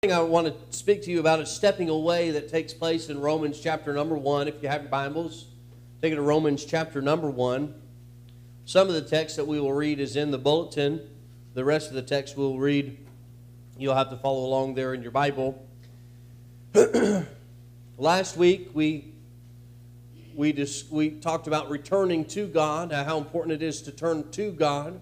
[0.00, 3.20] thing I want to speak to you about is stepping away that takes place in
[3.20, 4.46] Romans chapter number one.
[4.46, 5.46] If you have your Bibles,
[6.00, 7.74] take it to Romans chapter number one.
[8.64, 11.00] Some of the text that we will read is in the bulletin.
[11.54, 12.96] The rest of the text we'll read,
[13.76, 15.66] you'll have to follow along there in your Bible.
[17.98, 19.14] Last week we
[20.36, 24.52] we just we talked about returning to God, how important it is to turn to
[24.52, 25.00] God.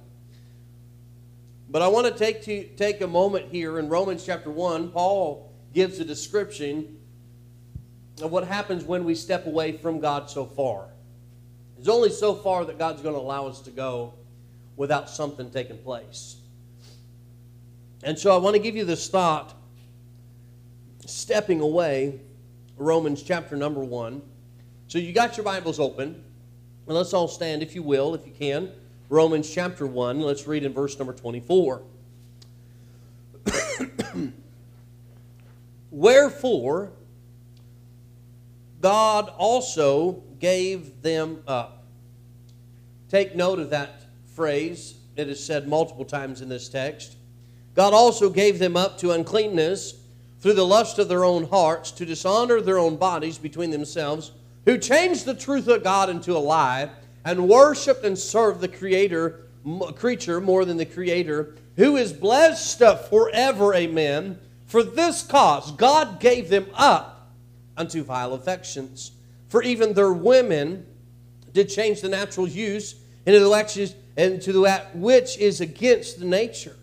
[1.69, 4.91] But I want to take to take a moment here in Romans chapter 1.
[4.91, 6.99] Paul gives a description
[8.23, 10.89] of what happens when we step away from God so far.
[11.77, 14.15] There's only so far that God's going to allow us to go
[14.77, 16.37] without something taking place.
[18.03, 19.55] And so I want to give you this thought
[21.05, 22.21] stepping away,
[22.77, 24.23] Romans chapter number 1.
[24.89, 26.23] So you got your Bibles open.
[26.87, 28.71] And let's all stand, if you will, if you can.
[29.09, 30.21] Romans chapter 1.
[30.21, 31.83] Let's read in verse number 24.
[35.91, 36.91] Wherefore,
[38.81, 41.85] God also gave them up.
[43.09, 44.03] Take note of that
[44.35, 44.95] phrase.
[45.15, 47.17] It is said multiple times in this text.
[47.75, 49.95] God also gave them up to uncleanness
[50.41, 54.33] through the lust of their own hearts, to dishonor their own bodies between themselves,
[54.65, 56.91] who changed the truth of God into a lie
[57.27, 59.41] and worshiped and served the creator
[59.97, 64.39] creature more than the creator who is blessed forever amen.
[64.67, 67.33] For this cause god gave them up
[67.77, 69.11] unto vile affections.
[69.49, 70.87] For even their women
[71.53, 72.95] did change the natural use
[73.27, 76.77] into the into that which is against the nature.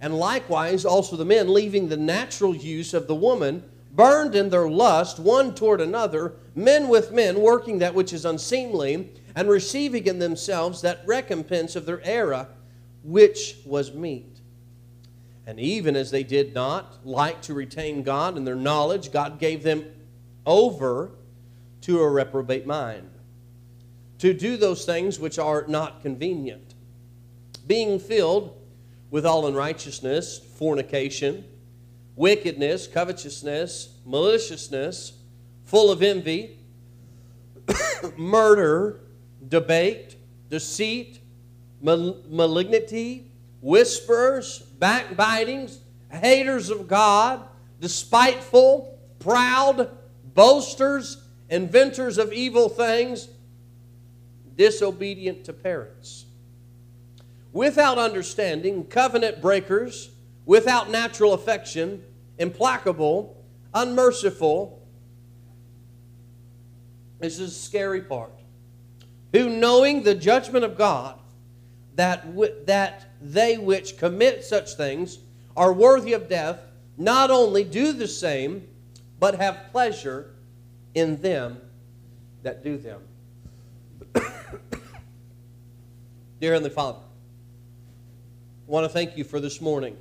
[0.00, 4.68] And likewise also the men leaving the natural use of the woman burned in their
[4.68, 10.18] lust one toward another men with men working that which is unseemly and receiving in
[10.18, 12.48] themselves that recompense of their error,
[13.02, 14.40] which was meet.
[15.46, 19.62] And even as they did not like to retain God in their knowledge, God gave
[19.62, 19.84] them
[20.46, 21.12] over
[21.82, 23.10] to a reprobate mind,
[24.18, 26.74] to do those things which are not convenient,
[27.66, 28.56] being filled
[29.10, 31.44] with all unrighteousness, fornication,
[32.16, 35.12] wickedness, covetousness, maliciousness,
[35.64, 36.58] full of envy,
[38.16, 39.00] murder,
[39.48, 40.16] debate,
[40.48, 41.20] deceit,
[41.80, 43.30] mal- malignity,
[43.60, 45.78] whisperers, backbitings,
[46.10, 47.42] haters of God,
[47.80, 49.90] despiteful, proud,
[50.34, 53.28] boasters, inventors of evil things,
[54.56, 56.26] disobedient to parents.
[57.52, 60.10] Without understanding, covenant breakers,
[60.44, 62.02] without natural affection,
[62.38, 63.42] implacable,
[63.74, 64.86] unmerciful.
[67.18, 68.39] This is the scary part
[69.32, 71.18] who knowing the judgment of God,
[71.94, 72.34] that,
[72.66, 75.18] that they which commit such things
[75.56, 76.60] are worthy of death,
[76.96, 78.66] not only do the same,
[79.18, 80.34] but have pleasure
[80.94, 81.60] in them
[82.42, 83.00] that do them.
[86.40, 89.96] Dear Heavenly Father, I want to thank you for this morning.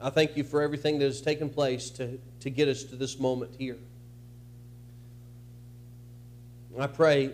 [0.00, 3.18] I thank you for everything that has taken place to, to get us to this
[3.18, 3.78] moment here.
[6.78, 7.30] I pray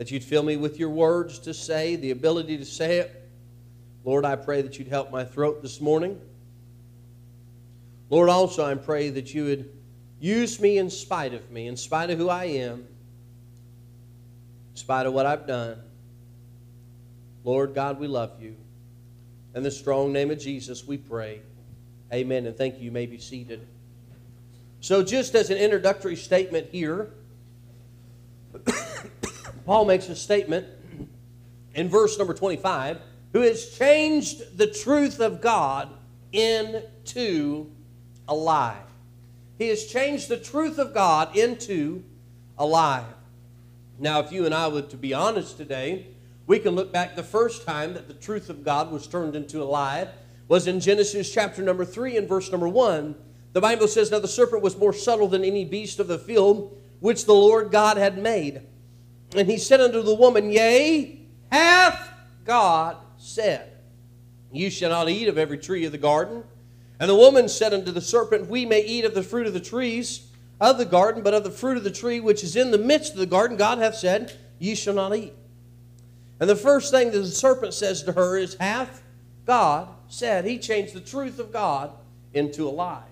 [0.00, 3.30] that you'd fill me with your words to say, the ability to say it.
[4.02, 6.18] Lord, I pray that you'd help my throat this morning.
[8.08, 9.70] Lord, also I pray that you would
[10.18, 12.78] use me in spite of me, in spite of who I am,
[14.70, 15.76] in spite of what I've done.
[17.44, 18.56] Lord God, we love you.
[19.54, 21.42] In the strong name of Jesus, we pray.
[22.10, 22.46] Amen.
[22.46, 22.84] And thank you.
[22.84, 23.66] You may be seated.
[24.80, 27.10] So, just as an introductory statement here,
[29.64, 30.66] Paul makes a statement
[31.74, 32.98] in verse number 25
[33.32, 35.88] who has changed the truth of God
[36.32, 37.70] into
[38.28, 38.80] a lie.
[39.58, 42.02] He has changed the truth of God into
[42.58, 43.04] a lie.
[43.98, 46.06] Now, if you and I were to be honest today,
[46.46, 49.62] we can look back the first time that the truth of God was turned into
[49.62, 50.08] a lie
[50.48, 53.14] was in Genesis chapter number 3 and verse number 1.
[53.52, 56.76] The Bible says, Now the serpent was more subtle than any beast of the field
[56.98, 58.62] which the Lord God had made.
[59.36, 62.10] And he said unto the woman, Yea, hath
[62.44, 63.70] God said,
[64.52, 66.42] You shall not eat of every tree of the garden.
[66.98, 69.60] And the woman said unto the serpent, We may eat of the fruit of the
[69.60, 70.26] trees
[70.60, 73.12] of the garden, but of the fruit of the tree which is in the midst
[73.12, 75.32] of the garden, God hath said, Ye shall not eat.
[76.38, 79.02] And the first thing that the serpent says to her is, Hath
[79.46, 80.44] God said?
[80.44, 81.92] He changed the truth of God
[82.34, 83.04] into a lie.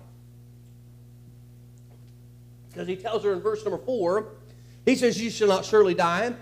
[2.69, 4.27] Because he tells her in verse number four,
[4.85, 6.33] he says, You shall not surely die.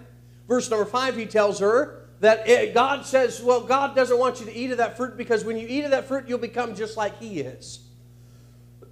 [0.47, 4.47] Verse number five, he tells her, that it, God says, well, God doesn't want you
[4.47, 6.97] to eat of that fruit because when you eat of that fruit, you'll become just
[6.97, 7.79] like He is.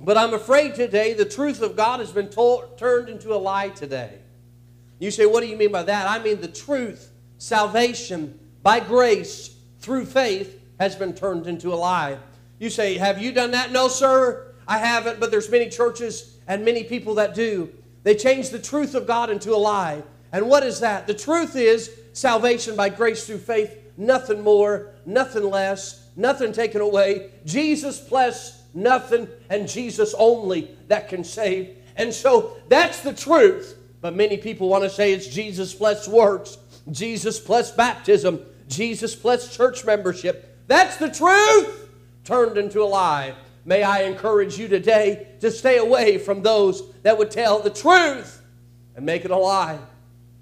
[0.00, 3.70] but I'm afraid today the truth of God has been told, turned into a lie
[3.70, 4.18] today.
[5.00, 6.08] You say, what do you mean by that?
[6.08, 12.18] I mean the truth, salvation by grace through faith has been turned into a lie.
[12.58, 13.72] You say, have you done that?
[13.72, 17.70] No, sir, I haven't, but there's many churches and many people that do.
[18.02, 20.02] They change the truth of God into a lie.
[20.32, 21.06] And what is that?
[21.06, 27.30] The truth is salvation by grace through faith, nothing more, nothing less, nothing taken away.
[27.44, 31.76] Jesus plus nothing, and Jesus only that can save.
[31.96, 33.76] And so that's the truth.
[34.00, 36.56] But many people want to say it's Jesus plus works,
[36.90, 40.64] Jesus plus baptism, Jesus plus church membership.
[40.68, 41.88] That's the truth
[42.24, 43.34] turned into a lie.
[43.64, 48.42] May I encourage you today to stay away from those that would tell the truth
[48.96, 49.78] and make it a lie.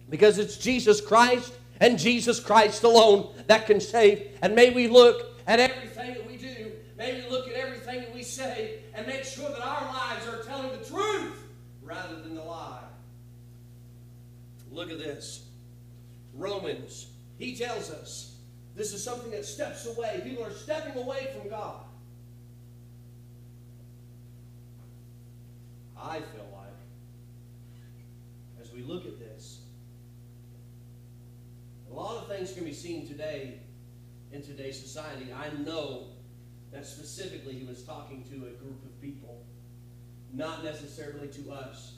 [0.08, 4.38] Because it's Jesus Christ and Jesus Christ alone that can save.
[4.42, 8.14] And may we look at everything that we do, may we look at everything that
[8.14, 11.36] we say, and make sure that our lives are telling the truth
[11.82, 12.82] rather than the lie.
[14.70, 15.46] Look at this.
[16.34, 17.08] Romans,
[17.38, 18.36] he tells us
[18.74, 20.20] this is something that steps away.
[20.22, 21.85] People are stepping away from God.
[26.08, 26.68] I feel like,
[28.60, 29.62] as we look at this,
[31.90, 33.58] a lot of things can be seen today
[34.30, 35.32] in today's society.
[35.32, 36.08] I know
[36.72, 39.44] that specifically he was talking to a group of people,
[40.32, 41.94] not necessarily to us.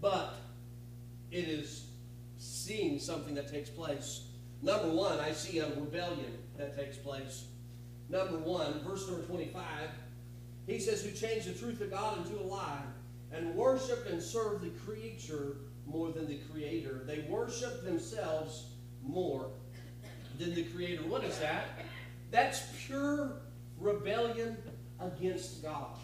[0.00, 0.34] but
[1.30, 1.86] it is
[2.36, 4.26] seeing something that takes place.
[4.62, 7.46] Number one, I see a rebellion that takes place.
[8.08, 9.62] Number one, verse number 25,
[10.66, 12.82] he says, Who changed the truth of God into a lie
[13.32, 17.02] and worshiped and served the creature more than the creator.
[17.06, 18.66] They worship themselves
[19.02, 19.50] more
[20.38, 21.02] than the creator.
[21.02, 21.64] What is that?
[22.30, 23.42] That's pure
[23.78, 24.56] rebellion
[25.00, 25.96] against God.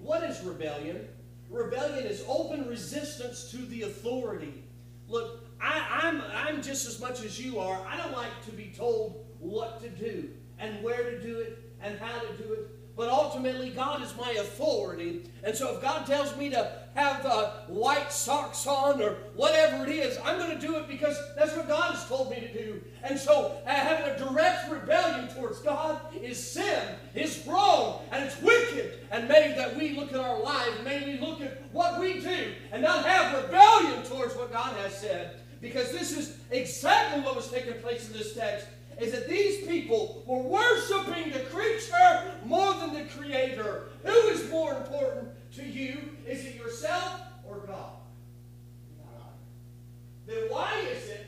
[0.00, 1.08] What is rebellion?
[1.50, 4.62] Rebellion is open resistance to the authority.
[5.08, 7.84] Look, I, I'm, I'm just as much as you are.
[7.86, 11.98] I don't like to be told what to do and where to do it and
[11.98, 15.30] how to do it but ultimately God is my authority.
[15.44, 19.90] And so if God tells me to have uh, white socks on or whatever it
[19.90, 22.82] is, I'm going to do it because that's what God has told me to do.
[23.04, 28.42] And so uh, having a direct rebellion towards God is sin, is wrong, and it's
[28.42, 28.98] wicked.
[29.12, 32.52] And may that we look at our lives, may we look at what we do
[32.72, 35.38] and not have rebellion towards what God has said.
[35.60, 38.66] Because this is exactly what was taking place in this text
[38.98, 43.84] is that these people were worshiping the creature more than the creator.
[44.04, 46.16] Who is more important to you?
[46.26, 47.92] Is it yourself or God?
[50.26, 51.26] Then why is it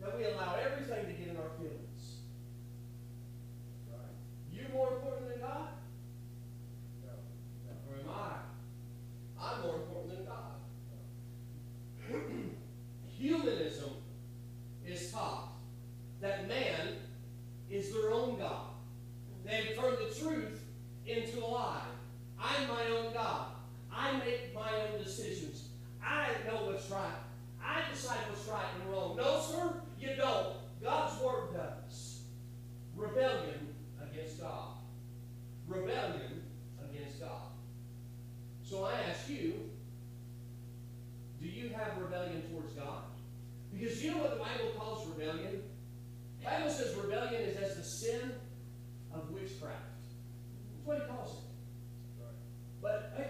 [0.00, 2.20] that we allow everything to get in our feelings?
[4.50, 5.68] You more important than God?
[7.04, 7.10] No.
[7.90, 9.44] Or am I?
[9.44, 10.54] I'm more important than God.
[13.18, 13.90] Humanism
[14.86, 15.51] is taught
[16.22, 16.94] that man
[17.68, 18.66] is their own God.
[19.44, 20.62] They've turned the truth
[21.04, 21.82] into a lie.
[22.40, 23.46] I'm my own God.
[23.92, 25.68] I make my own decisions.
[26.02, 27.18] I know what's right.
[27.62, 29.16] I decide what's right and wrong.
[29.16, 30.54] No, sir, you don't.
[30.82, 32.22] God's Word does.
[32.96, 34.76] Rebellion against God.
[35.66, 36.44] Rebellion
[36.88, 37.50] against God.
[38.62, 39.54] So I ask you,
[41.40, 43.02] do you have rebellion towards God?
[43.72, 45.62] Because you know what the Bible calls rebellion?
[46.44, 48.32] Bible says rebellion is as the sin
[49.14, 49.78] of witchcraft.
[50.74, 52.24] That's what he calls it.
[52.80, 53.26] But hey,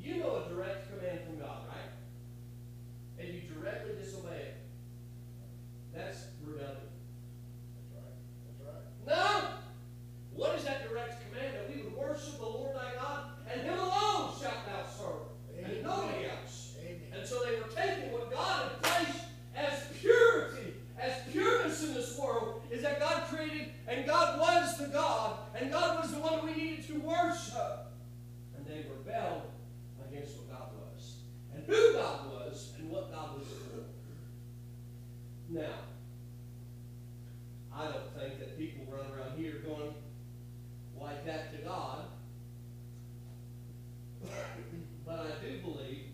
[0.00, 3.24] you know a direct command from God, right?
[3.24, 4.56] And you directly disobey it.
[5.94, 6.76] That's rebellion.
[7.76, 9.06] That's right.
[9.06, 9.42] That's right.
[9.42, 9.48] No!
[10.34, 11.54] What is that direct command?
[11.54, 15.70] That we would worship the Lord thy God, and him alone shalt thou serve, Amen.
[15.70, 16.74] and nobody else.
[16.80, 17.00] Amen.
[17.16, 19.24] And so they were taking what God had placed
[19.54, 20.74] as purity
[21.04, 25.70] as pureness in this world is that God created and God was the God and
[25.70, 27.92] God was the one we needed to worship.
[28.56, 29.42] And they rebelled
[30.08, 31.16] against what God was
[31.54, 33.84] and who God was and what God was for.
[35.50, 35.74] Now,
[37.72, 39.94] I don't think that people run around here going
[41.00, 42.06] like that to God.
[45.06, 46.06] but I do believe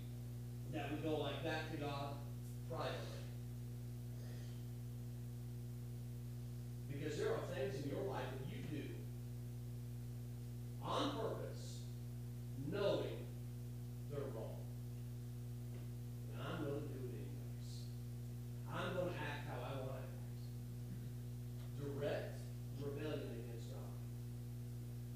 [0.73, 2.15] that we go like that to God
[2.69, 2.97] privately.
[6.91, 8.40] Because there are things in your life
[10.91, 11.87] on purpose,
[12.67, 13.23] knowing
[14.11, 14.59] they're wrong.
[16.35, 17.87] And I'm going to do it anyways.
[18.67, 20.43] I'm going to act how I want to act.
[21.79, 22.43] Direct
[22.83, 23.95] rebellion against God.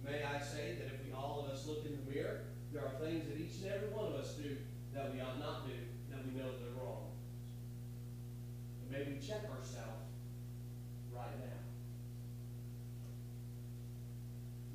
[0.06, 2.94] May I say that if we all of us look in the mirror, there are
[3.02, 4.56] things that each and every one of us do
[4.94, 5.74] that we ought not do,
[6.10, 7.10] that we know they're wrong.
[8.82, 10.06] And may we check ourselves
[11.12, 11.58] right now.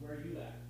[0.01, 0.68] Where are you at?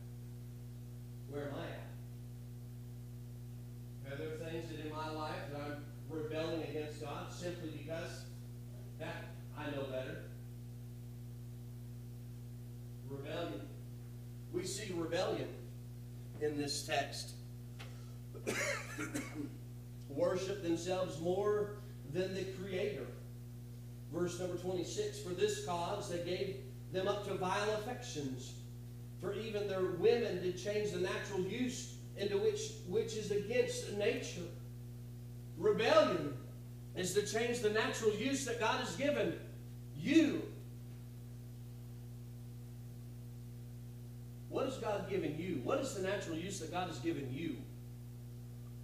[16.69, 17.31] This text.
[20.07, 21.77] Worship themselves more
[22.13, 23.07] than the Creator.
[24.13, 26.57] Verse number 26 For this cause they gave
[26.93, 28.53] them up to vile affections.
[29.19, 34.47] For even their women did change the natural use into which which is against nature.
[35.57, 36.35] Rebellion
[36.95, 39.33] is to change the natural use that God has given
[39.97, 40.43] you.
[44.59, 45.61] What has God given you?
[45.63, 47.55] What is the natural use that God has given you?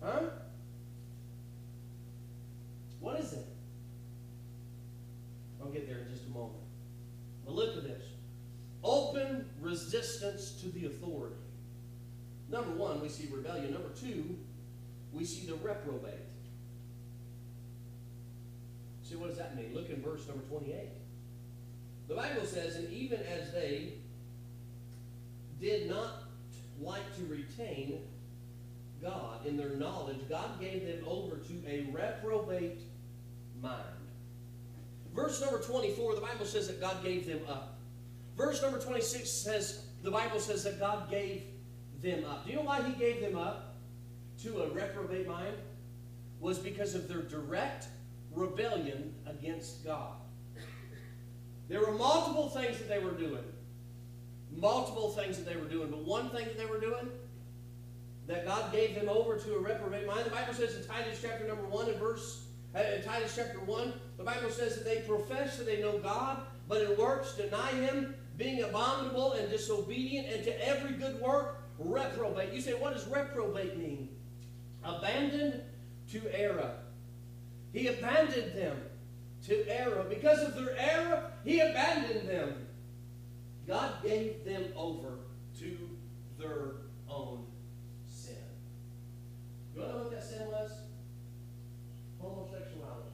[0.01, 0.21] Huh?
[3.01, 3.45] What is it?
[5.61, 6.63] I'll get there in just a moment.
[7.43, 8.03] But look at this
[8.85, 11.35] open resistance to the authority.
[12.49, 13.73] Number one, we see rebellion.
[13.73, 14.37] Number two,
[15.11, 16.13] we see the reprobate.
[19.03, 19.75] See, what does that mean?
[19.75, 20.87] Look in verse number 28.
[22.07, 23.95] The Bible says, And even as they
[25.59, 26.23] did not
[26.81, 27.99] like to retain
[29.01, 32.81] God in their knowledge, God gave them over to a reprobate
[33.61, 33.83] mind.
[35.13, 37.77] Verse number 24, the Bible says that God gave them up.
[38.35, 41.43] Verse number 26 says, the Bible says that God gave
[42.01, 42.45] them up.
[42.45, 43.75] Do you know why He gave them up
[44.43, 45.55] to a reprobate mind?
[46.39, 47.87] Was because of their direct
[48.31, 50.13] rebellion against God.
[51.69, 53.43] There were multiple things that they were doing.
[54.55, 55.89] Multiple things that they were doing.
[55.89, 57.09] But one thing that they were doing
[58.27, 60.25] that God gave them over to a reprobate mind.
[60.25, 62.45] The Bible says in Titus chapter number 1 and verse,
[62.75, 66.41] uh, in Titus chapter 1, the Bible says that they profess that they know God,
[66.67, 72.51] but in works deny Him, being abominable and disobedient, and to every good work reprobate.
[72.51, 74.09] You say, what does reprobate mean?
[74.83, 75.61] Abandoned
[76.11, 76.75] to error.
[77.71, 78.77] He abandoned them
[79.45, 80.05] to error.
[80.09, 82.64] Because of their error, He abandoned them.
[83.67, 85.19] God gave them over
[85.59, 85.89] to
[86.37, 86.71] their
[87.09, 87.45] own
[88.07, 88.35] sin.
[89.73, 90.71] you want to know what that sin was?
[92.19, 93.09] Homosexuality.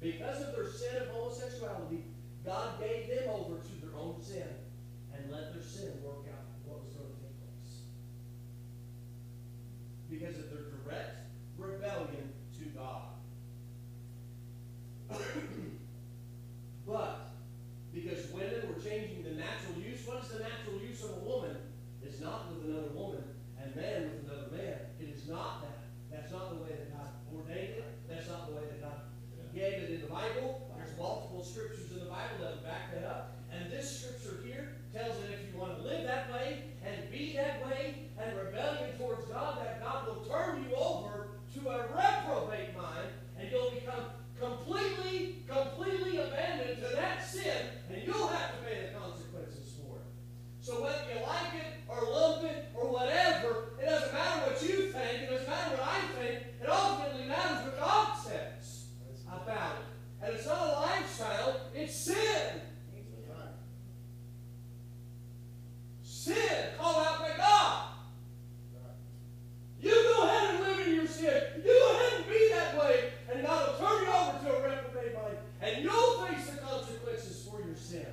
[0.00, 2.04] Because of their sin of homosexuality,
[2.46, 4.46] God gave them over to their own sin
[5.12, 7.82] and let their sin work out what was going to take place.
[10.08, 11.26] Because of their direct
[11.58, 13.02] rebellion to God.
[16.86, 17.28] but
[17.92, 21.56] because women were changing the natural use, what is the natural use of a woman?
[22.02, 23.24] It's not with another woman
[23.60, 24.78] and man with another man.
[25.00, 25.88] It is not that.
[26.10, 28.08] That's not the way that God ordained it.
[28.08, 29.00] That's not the way that God
[29.54, 30.70] gave it in the Bible.
[30.76, 33.36] There's multiple scriptures in the Bible that back that up.
[33.50, 37.34] And this scripture here tells that if you want to live that way and be
[37.36, 42.76] that way and rebellion towards God, that God will turn you over to a reprobate
[42.76, 44.04] mind and you'll become
[44.38, 50.04] completely, completely abandoned to that sin and you'll have to pay the consequences for it.
[50.60, 54.92] So whether you like it or lump it or whatever, it doesn't matter what you
[54.92, 58.86] think, it doesn't matter what I think, it ultimately matters what God says
[59.26, 60.24] about it.
[60.24, 62.60] And it's not a lifestyle, it's sin.
[66.02, 66.36] Sin
[66.76, 67.84] called out by God.
[69.80, 71.42] You go ahead and live in your sin.
[71.56, 74.62] You go ahead and be that way, and God will turn you over to a
[74.68, 78.06] reprobate mind, and you'll face the consequences for your sin.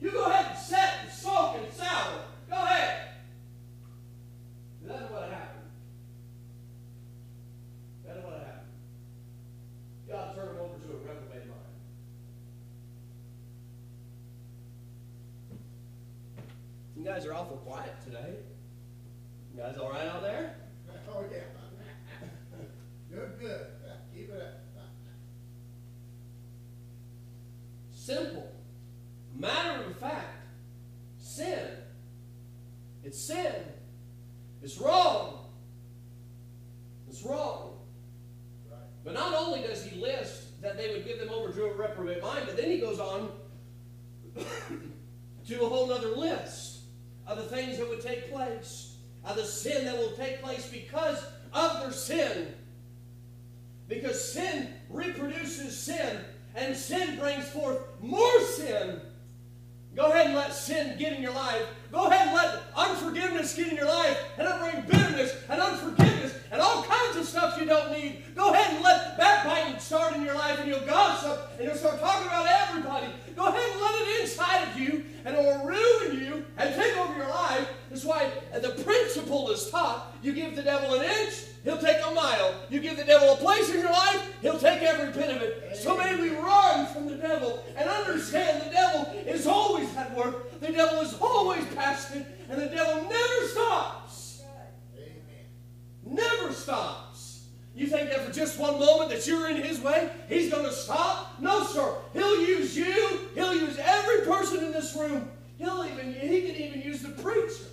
[0.00, 2.24] You go ahead and set and soak and sour.
[2.50, 3.08] Go ahead.
[4.84, 5.70] That's what happened.
[8.04, 8.62] That's what happened.
[10.10, 11.62] God turned him over to a reprobate mind.
[16.96, 18.34] You guys are awful quiet today.
[19.54, 20.56] You guys all right out there?
[21.14, 21.40] Oh, yeah.
[23.10, 23.66] Good, good.
[24.14, 24.82] Keep it up.
[27.92, 28.50] Simple.
[29.38, 30.46] Matter of fact,
[31.18, 31.68] sin.
[33.04, 33.54] It's sin.
[34.62, 35.50] It's wrong.
[37.08, 37.78] It's wrong.
[38.70, 38.80] Right.
[39.04, 42.22] But not only does he list that they would give them over to a reprobate
[42.22, 43.30] mind, but then he goes on
[45.46, 46.71] to a whole other list
[47.26, 51.24] of the things that would take place, of the sin that will take place because
[51.52, 52.54] of their sin.
[53.88, 56.18] Because sin reproduces sin,
[56.54, 59.00] and sin brings forth more sin.
[59.94, 61.66] Go ahead and let sin get in your life.
[61.92, 66.34] Go ahead and let unforgiveness get in your life, and it'll bring bitterness and unforgiveness
[66.52, 68.22] and all kinds of stuff you don't need.
[68.34, 71.98] Go ahead and let backbiting start in your life and you'll gossip and you'll start
[71.98, 73.06] talking about everybody.
[73.34, 76.96] Go ahead and let it inside of you and it will ruin you and take
[76.98, 77.66] over your life.
[77.88, 80.14] That's why the principle is taught.
[80.22, 82.54] You give the devil an inch, he'll take a mile.
[82.68, 85.76] You give the devil a place in your life, he'll take every bit of it.
[85.76, 90.60] So may we run from the devil and understand the devil is always at work.
[90.60, 94.42] The devil is always passionate and the devil never stops.
[94.96, 95.44] Amen.
[96.04, 97.46] Never stops.
[97.74, 100.72] You think that for just one moment that you're in his way, he's going to
[100.72, 101.40] stop?
[101.40, 101.94] No, sir.
[102.12, 103.30] He'll use you.
[103.34, 105.30] He'll use every person in this room.
[105.58, 107.70] He'll even he can even use the preacher.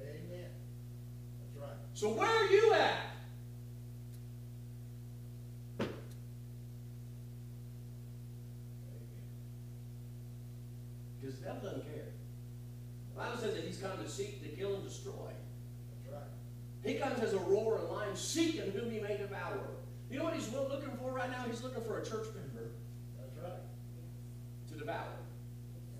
[0.00, 0.46] Amen.
[1.40, 1.76] That's right.
[1.94, 2.98] So where are you at?
[11.20, 11.93] Because the devil doesn't care.
[13.34, 15.32] Bible says that he's come to seek, to kill, and destroy.
[16.04, 16.30] That's right.
[16.84, 19.58] He comes as a roaring lion, seeking whom he may devour.
[20.10, 21.44] You know what he's looking for right now?
[21.48, 22.70] He's looking for a church member
[23.18, 23.58] That's right.
[24.70, 25.18] to devour.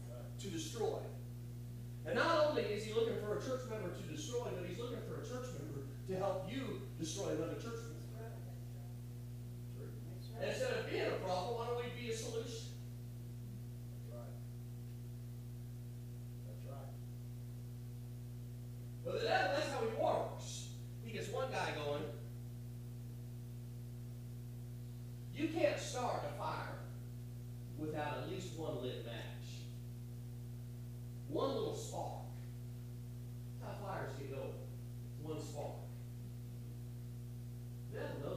[0.08, 0.38] Right.
[0.38, 0.98] to destroy.
[2.06, 5.00] And not only is he looking for a church member to destroy, but he's looking
[5.08, 8.30] for a church member to help you destroy another church member.
[9.74, 9.88] True.
[10.40, 12.76] And instead of being a problem, why don't we be a solution?
[13.90, 14.36] That's right.
[16.46, 16.92] That's right.
[19.04, 20.68] Devil, that's how he works.
[21.04, 22.02] He gets one guy going.
[25.34, 26.78] You can't start a fire
[27.78, 29.64] without at least one lit match.
[31.28, 32.22] One little spark.
[33.60, 34.54] That's how fires get going.
[35.22, 35.74] One spark.
[37.92, 38.33] The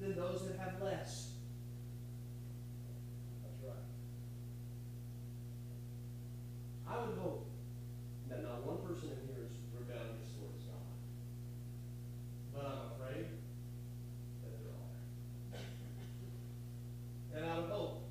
[0.00, 1.32] than those that have less.
[3.44, 3.84] That's right.
[6.88, 7.46] I would hope
[8.30, 10.88] that not one person in here is rebellious towards God.
[12.54, 13.28] But I'm afraid
[14.40, 14.96] that there are.
[17.36, 18.08] And I would hope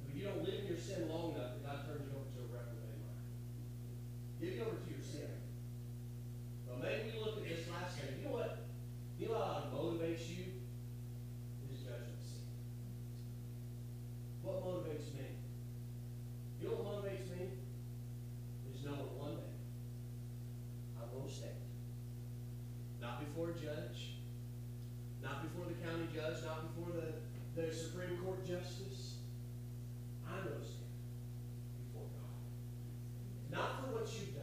[0.00, 2.32] that if you don't live in your sin long enough, that God turns you over
[2.32, 3.20] to a reprobate mind.
[4.40, 5.36] Give you over to your sin.
[6.66, 8.16] But maybe we look at this last thing.
[8.16, 8.62] You know what?
[9.22, 10.50] You know what motivates you?
[11.70, 12.42] Is judgment sin.
[14.42, 15.38] What motivates me?
[16.60, 17.46] You know what motivates me?
[18.74, 19.54] Is knowing one day
[20.98, 21.54] I will stand.
[23.00, 24.14] Not before judge,
[25.22, 29.16] not before the county judge, not before the, the Supreme Court justice.
[30.42, 30.90] Going to stand
[31.86, 33.56] before God.
[33.56, 34.41] Not for what you've done.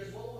[0.00, 0.39] Because what will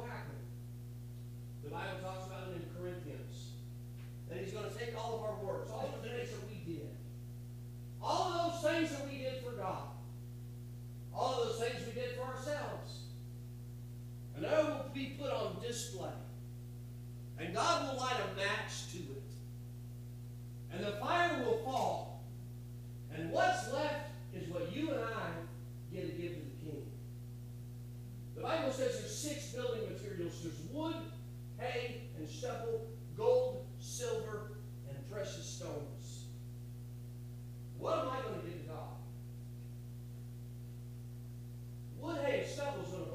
[42.78, 43.09] esclavos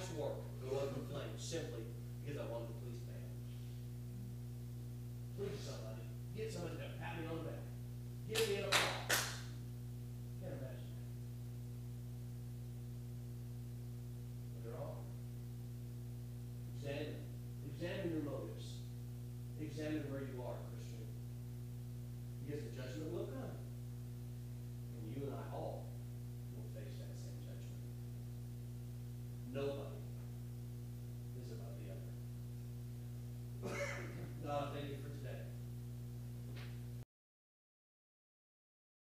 [0.00, 0.40] life's work.
[0.64, 1.84] Go up in flames simply
[2.24, 2.79] because I wanted to